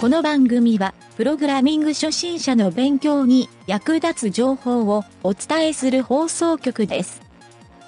[0.00, 7.20] この番組は、プログラミング初心者の勉強に役立つ情報をお伝えする放送局です。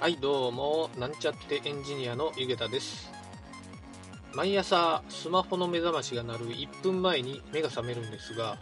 [0.01, 3.13] はい、どうも、なんちゃってエンジニアのゆげたです。
[4.35, 8.59] 毎朝、スマホの目覚ましが鳴る1分前に目が覚めるんですが、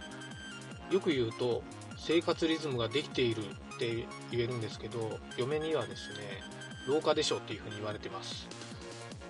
[0.91, 1.62] よく言うと、
[1.96, 3.45] 生活リズムができている
[3.77, 6.43] って言えるんですけど、嫁にはですね、
[6.87, 8.46] 老化でしょっていうふうに言われてます。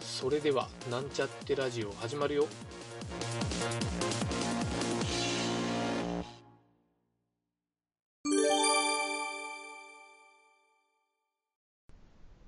[0.09, 2.47] それでは、なんちゃってラジオ始まるよ。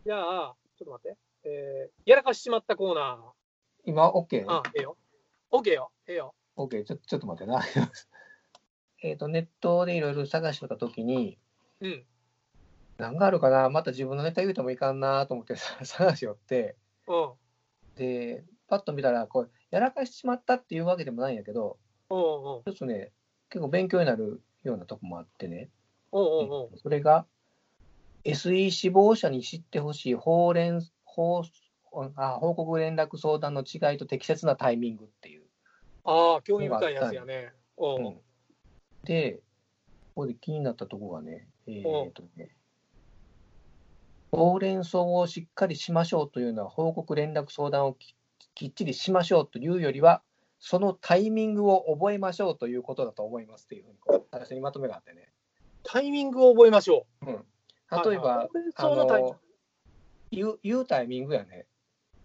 [0.04, 1.18] じゃあ、ちょっと待って。
[1.44, 3.18] えー、やらかしちまったコーナー。
[3.84, 4.44] 今、OK?
[4.48, 4.96] あ、ええよ。
[5.52, 5.92] OK よ。
[6.08, 6.34] ええよ。
[6.56, 7.62] OK、ちょちょっと待ってな。
[9.04, 11.38] えっと、ネットでいろいろ探してたときに、
[11.80, 12.06] うん。
[12.96, 16.74] 何があるかな、また自分のネタ言うてもいかんなと思って探しよって、
[17.06, 17.32] うん。
[18.00, 21.76] で、パッと見たら、こう、やらかしちまったっていうわけでもないんやけど、
[22.08, 23.12] おうおうちょっとね、
[23.50, 25.68] 結構勉強になるようなとこもあってね、
[26.10, 27.26] おうおうおうそれが、
[28.24, 31.42] SE 死亡者に知ってほしい報連報
[32.16, 35.42] あ報告連絡相談の違いと適切なタイミングっていう。
[36.04, 37.52] ああ、興味深いやつやね。
[37.76, 38.20] おううん。
[39.04, 39.40] で、
[40.14, 42.56] ここで気になったとこがね、えーとね、
[44.32, 48.14] ほうれん草をしっかりしましょうというのは、報告連絡相談をき
[48.54, 50.22] きっちりしましょうというよりは、
[50.58, 55.30] そのタイミングを覚えましょうということだと思いますっていうふうにこう、最初にまとめがあってね。
[55.82, 57.44] タイミングを覚えましょうん、う。
[57.90, 59.40] 例えば、あその
[60.30, 61.66] 言う言うタイミングやね、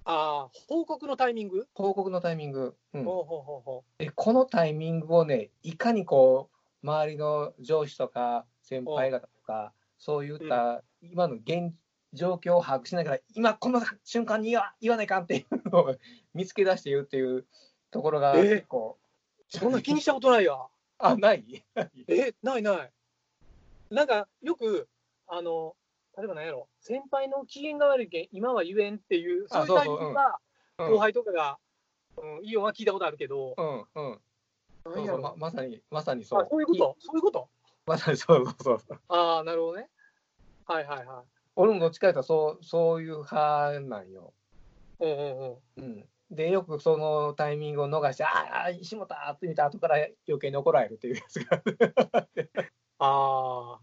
[0.04, 2.76] ああ、報告のタイミング、報告のタイミング。
[2.94, 6.50] うんほうほうほうほでこのタイミングをね、いかにこ
[6.84, 11.74] う、周りの上司とか先輩方とか、そういった今の現
[12.16, 15.96] 状況を把握しながら、今この瞬間に言わ言わないかんっていうのを
[16.34, 17.46] 見つけ出して言うっていう
[17.92, 18.42] ところがえ？
[18.42, 18.98] ー結構、
[19.54, 19.58] う。
[19.58, 20.58] そんな気にしたことないや。
[20.98, 21.64] あ、ない？
[22.08, 22.92] え、ないない。
[23.92, 24.88] なんか、よく、
[25.28, 25.76] あの、
[26.18, 30.36] 例えば何やろ、先輩の機嫌が悪いけん、今は言えんっていう、そういうタイあそうそうミングが、うん
[30.78, 31.58] 後輩とかが、
[32.18, 34.20] うん、いいよは聞いたことあるけど、うんうん。
[34.84, 36.42] そうそうままさに、まさにそう。
[36.44, 36.96] あそういうこと？
[37.00, 37.50] そういうこと？
[37.86, 39.00] まさにそうそうそうそう。
[39.08, 39.90] ああ、なるほどね。
[40.66, 41.35] はいはいはい。
[41.56, 44.34] 俺もどっちかというとそう、そういう派なんよ。
[45.00, 45.40] うんうん
[45.78, 45.84] うん。
[45.84, 49.96] うん、で、よくそのタイミングを逃して、ああ、石本って見た後から
[50.28, 51.62] 余計に怒られるっていうやつが
[53.00, 53.06] あ。
[53.06, 53.80] ああ。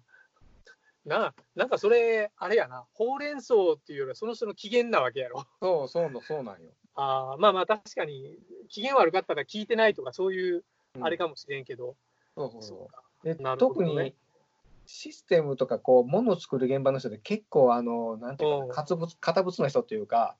[1.05, 5.44] な、なんかそれ、あれやな、ほうれん草っていうよりは、その人の機嫌なわけやろ。
[5.61, 6.71] そうそうの、そうなんよ。
[6.94, 8.38] ああ、まあまあ確かに、
[8.69, 11.97] 機嫌悪かったら聞いてないとか、そういううんあれかもしれんけど、
[12.37, 13.03] そうそうそそうか。
[13.25, 13.27] う。
[13.27, 14.15] でなるほ特に
[14.87, 20.37] システムとかこう、ものを作る現場の人で結構、あの、なんていうか堅物堅物な人っていうか、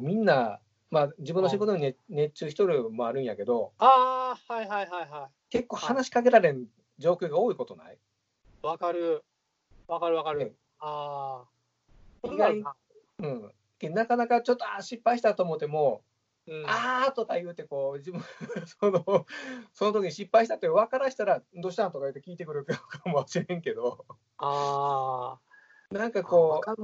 [0.00, 6.66] みんな、まあ、自分の仕事に熱熱中しとるのもあるんやけど、ああ、はいはいはいは結構話しかけられん
[6.98, 7.94] 状況が多いことない？
[7.94, 7.98] い。
[8.66, 9.22] わかる。
[9.86, 10.56] わかるわかねる。
[10.80, 11.44] あ
[12.24, 12.28] あ。
[12.32, 12.62] 意外
[13.18, 13.52] うん。
[13.78, 16.02] でなかなかちょっと、あー失敗したと思っても、
[16.48, 18.22] うん、あーとか言うてこう自分
[18.66, 19.26] その
[19.74, 21.92] その時に失敗したって分からしたらどうしたん？
[21.92, 24.04] とか言って聞いてくるかもしれんけど
[24.38, 25.38] あ
[25.90, 26.76] なんかこう。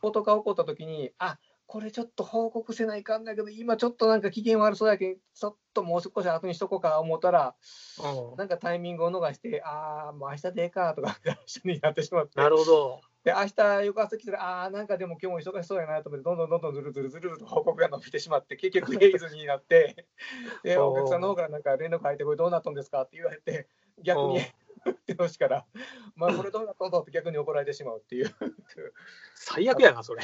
[0.00, 7.56] ことが起こった時にあこれちょっと報告せないかんだけど今ちょっとなんか機嫌悪そうやけんちょっともう少し後にしとこうか思ったら
[8.02, 8.36] うん。
[8.36, 13.00] なんかタイミングを逃してああもう明日でええかとか 一緒になってしまってなるほど。
[13.24, 20.06] で明日翌朝来たらああなんかでも今日も忙しそうやなと思ってどんどんどんどんずるずるずるずると報告が伸びてしまって結局平日になって
[20.62, 23.66] でお客さんの方からなんか連絡入ってこれどうなったんですかって言われて
[24.02, 25.66] 逆にってしから
[26.16, 28.34] まあこれどうなったんだって逆に怒られてしまうっていう
[29.34, 30.22] 最悪やな、それ。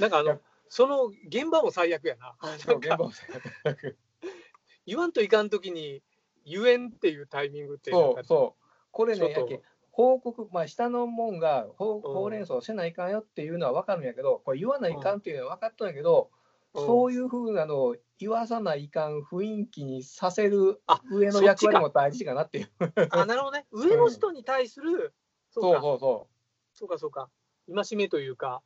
[0.00, 2.34] なんかあの、その現場も最悪やな。
[2.42, 3.28] なんかそう現場も最
[3.64, 3.96] 悪
[4.86, 6.02] 言わんといかんときに
[6.44, 9.62] 言えんっていうタイミングってそうそうこれねやけ
[9.94, 16.44] 報告まあ下のもんがほほうれん草せないかんよっていうのは分かるんやけどこれ言わないかんっていうのは分かったんやけど、うん
[16.76, 22.70] そういうふうなのを言わさないかん雰囲気にさせるあ上の役割も大事かなっていう。
[23.10, 23.66] あ、なるほどね。
[23.70, 25.14] 上の人に対する、
[25.50, 26.28] そそううか、そうそ
[26.72, 27.30] そうか、そうか。
[27.72, 28.60] 戒めというか、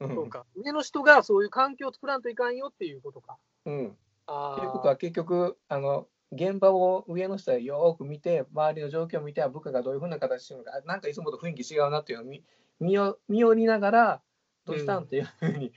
[0.00, 0.44] そうか。
[0.56, 3.38] 上の人がそういう環境を作らんといかんよっていうことか。
[3.64, 3.96] うん。
[4.26, 4.58] ああ。
[4.58, 12.42] ということは結局あの現場を上の人はよーく見て周りの状況を見て部下がどういうふうな形してるのかあなんかいつもと雰囲気違うなっていうのを見
[12.80, 12.92] 見
[13.40, 14.22] よりながら
[14.66, 15.72] どうしたんっていうふうに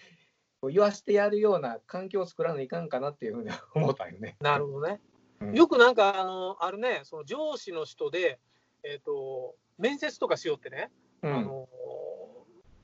[0.67, 4.35] 言わしてやるような環境を作らないかんかなっていうふうに 思ったんよね。
[4.41, 4.99] なるほどね。
[5.39, 5.53] うん。
[5.53, 8.39] よくなんか、あの、あるね、その上司の人で、
[8.83, 10.91] えっ、と、面接とかしようってね、
[11.21, 11.33] うん。
[11.33, 11.69] あの、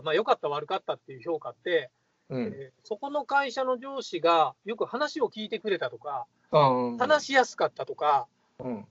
[0.04, 1.92] まあ、良かった悪かったっていう評価って、
[2.30, 6.28] うん、えーそこの会社の上司がよく話を聞いてくれたとか、
[6.60, 6.98] うん。
[6.98, 8.28] 話しやすかったとか
[8.60, 8.82] うん。
[8.82, 8.86] っ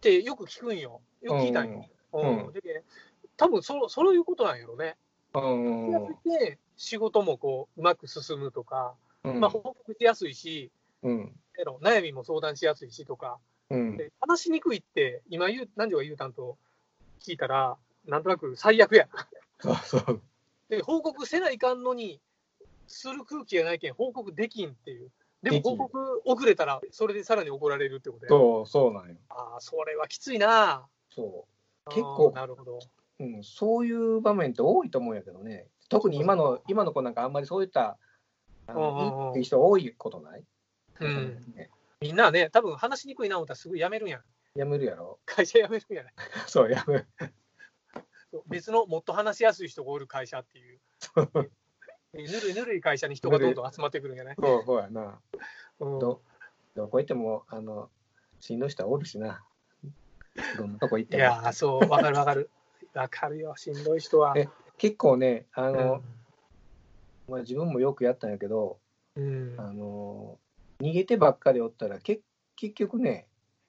[0.00, 1.00] てよく聞くんよ。
[1.22, 1.86] よく聞いたんよ。
[2.12, 2.82] うんうんで
[3.36, 4.96] 多分そそういうことなんやろね。
[5.34, 5.90] うん。
[5.90, 8.94] やすいて仕事もこううまく進むとか、
[9.24, 9.40] うん。
[9.40, 10.70] まあ、報告しやすいし、
[11.02, 11.32] うん。
[11.82, 13.38] 悩みも相談しやすいしとか、
[13.70, 13.96] うん。
[13.96, 16.58] で話しにくいって、今言う、何時が言うたんと
[17.20, 17.76] 聞いたら、
[18.06, 19.08] なんとなく最悪や。
[20.68, 22.20] で、報告せないかんのに、
[22.86, 25.10] する空気がないけん、報告できんっていう。
[25.42, 28.28] でも報告遅れたら、それでさらに怒られるってことや。
[28.28, 29.16] そう、そうなんよ。
[29.30, 30.86] ああ、それはきついな。
[31.08, 31.46] そ
[31.86, 31.90] う。
[31.90, 32.78] 結構なるほど。
[33.20, 35.66] うん、そういう場面って多いと思うんやけどね。
[35.88, 37.98] 特に今の、今の子なんかあんまりそういった、
[39.36, 40.44] いい人多いことない？
[41.00, 41.52] うん。
[41.54, 41.70] ね
[42.00, 44.22] みんなね、多分話しにくいな思ったらすぐ辞めるんやん。
[44.58, 46.14] やめるやろ会社辞めるんやない。
[46.46, 47.06] そう、やめる。
[48.46, 50.80] 別のもっと話しやすい人がおる会社っていう。
[52.14, 55.18] えぬるいぬるい会社に人がどんどん集まってくるんじゃない、そう、そうやな。
[55.80, 56.20] うん、ど、
[56.74, 57.88] どこ行っても、あの、
[58.40, 59.44] しんどい人はおるしな。
[60.56, 61.20] どんなとこ行っても。
[61.20, 62.50] いやー、そう、わかるわかる。
[62.94, 64.34] わかるよ、しんどい人は。
[64.36, 66.02] え結構ね、あうの、ん
[67.28, 68.80] まあ、自分もよくやったんやけど、
[69.14, 70.38] うんあの、
[70.80, 72.20] 逃げてばっかりおったら、け
[72.56, 73.28] 結局ね、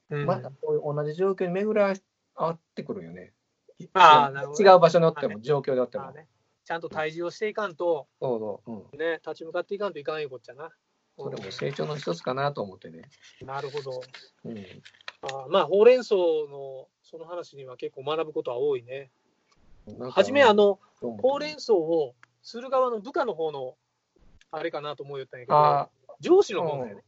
[0.09, 1.93] うんまた同じ状況に巡ら
[2.35, 3.33] 合ってくるよね。
[3.93, 6.05] あーなるほど違う場所におっても、状況でおっても。
[6.05, 6.27] まあね、
[6.63, 8.71] ちゃんと対峙をしていかんと、そうそう。
[8.71, 8.99] うん。
[8.99, 10.69] ね、立ち向かっていかんといかんよこっちゃな。
[11.17, 13.03] それも成長の一つかなと思ってね。
[13.45, 13.91] なるほど。
[14.45, 14.55] うん。
[15.23, 19.11] あーまあ、ほうれん草のその話には結構学ぶことは多いね。
[19.87, 23.75] なんかはじめ、あ、の、ほうれん草をする側の部下の方の、
[24.51, 27.03] あれかなと思うよったんやけど、あ上司の方だよね。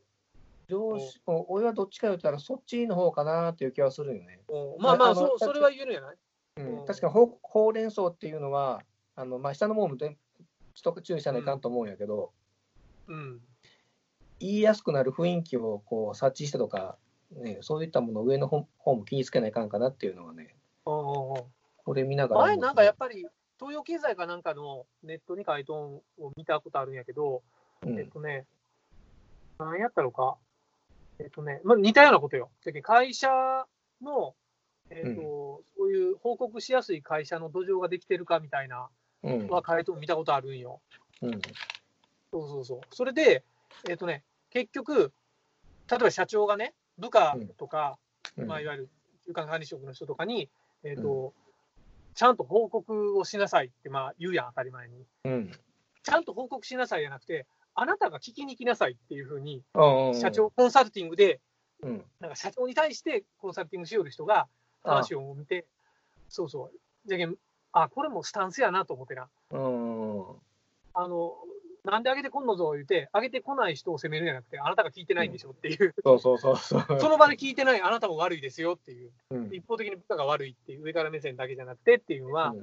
[0.69, 4.41] 上司、お俺はどっちか言ったら、そっちの方かなっていう気はするよね。
[4.47, 6.17] うんまあまあそう、それは言えるんじゃない？
[6.57, 8.83] うんうん確かにほうほうれん草っていうのは、
[9.15, 10.17] あのまあ、下のもので
[10.73, 12.31] 一注意しないかんと思うんやけど、
[13.07, 13.41] うん。
[14.39, 16.97] 言いやすくなる雰囲気をこう察知してとか、
[17.31, 20.55] ね、そういったものを上の方方も気につけないかんかなっていうのはね、
[20.85, 21.43] うんうんうん
[21.85, 22.41] これ見ながら。
[22.43, 23.27] 前なんかやっぱり、
[23.59, 27.43] 東洋経済かなんかのネットに書いとんを見たことあるんやけど、
[27.85, 28.45] うんえっとね、
[29.59, 30.37] 何やったのか、
[31.19, 32.49] えっとね、まあ、似たようなことよ。
[32.83, 33.29] 会社
[34.01, 34.33] の、
[34.89, 40.81] えっとそういう報告しやすい会社の土壌ができてるかみたいな、うんは書いとん見たことあるんよ。
[41.21, 41.41] うん。
[42.31, 42.81] そうそうそう。
[42.91, 43.43] それで、
[43.87, 45.11] えっとね、結局、
[45.89, 47.97] 例えば社長がね、部下とか、
[48.37, 48.47] うん。
[48.47, 48.89] まあ、いわゆる
[49.25, 50.49] 中間管理職の人とかに、
[50.83, 51.33] えっと
[52.15, 55.03] ちゃんと報告をしなさいって、まあ、言うやん、当たり前に。
[55.25, 55.51] うん。
[56.03, 61.39] ちゃんと報告しなさいじゃなくて、あなたが聞きに来なさいっていうふうに、うん社長、コンサルティングで、
[61.81, 62.05] うん。
[62.19, 64.47] なんか社長に対してコンサルティングしよる人が
[64.83, 65.65] 話を見て、
[66.29, 66.71] そうそう、
[67.07, 67.35] じゃけん
[67.73, 69.27] あ、これもスタンスやなと思ってな。
[69.51, 70.25] うん
[70.95, 71.33] あの
[71.83, 76.85] なんで上げてこんのぞ言うて、上げてこない人を責めるんじゃなくて、あなたが聞いてないんでしょっていう、そうそうそうそう。
[77.01, 82.53] その場で聞いてないあなたも悪いですよっていう、うん一方的に部下が悪いっていう、上から目線だけじゃなくてっていうのは、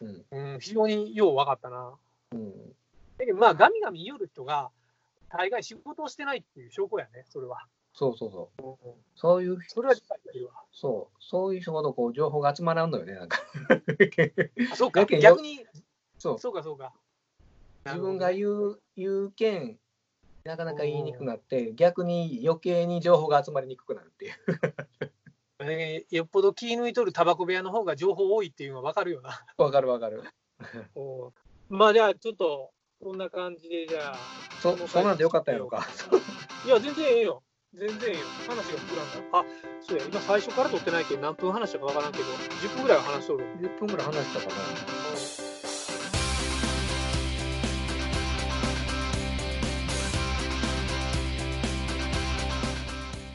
[0.00, 1.92] うんうん、非常によう分かったな。
[2.32, 2.52] うん
[3.18, 4.70] だけど、まあ、ガミガミ言う人が、
[5.28, 7.66] 大概仕事をしてないっていう証拠やね、それは。
[7.92, 8.98] そうそうそう。
[9.14, 10.52] そういう、それは理解できるわ。
[10.72, 13.38] そう、そういう人ほどこう情報が集まらんのよね、なんか。
[14.72, 15.64] あそうか、逆に、
[16.18, 16.92] そう、そうか、そうか。
[17.84, 19.78] 自分が言う、言うけん、
[20.44, 24.34] なかなか言いにくくなって、逆に余計に情報が集まりにくくなるっていう。
[25.62, 29.44] えーよっぽど気抜いとるタバコ部屋の方が情報多いっていうのは分かるよな。
[29.58, 30.22] わかるわかる。
[30.94, 31.32] お
[31.68, 32.70] まあ、じゃあ、ちょっと、
[33.02, 34.16] こんな感じで、じゃあ。
[34.60, 35.86] そ、そんなんでよかったんやろか。
[36.64, 37.42] いや、全然ええよ。
[37.72, 38.16] 全然。
[38.48, 39.38] 話が膨らんだ。
[39.38, 39.44] あ、
[39.80, 43.44] そうや、今最初から撮ってないけど、何分話したか分からんけど、10分ぐらいは話しとる。
[43.60, 44.52] 10分ぐらい話したかな。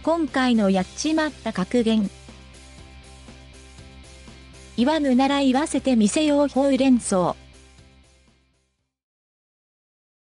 [0.04, 2.10] 今回のやっちまった格言。
[4.76, 7.38] 言わぬなら言わせてみせようほうれん草。